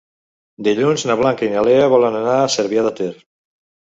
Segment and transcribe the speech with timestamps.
[0.67, 3.11] Dilluns na Blanca i na Lea volen anar a Cervià de Ter.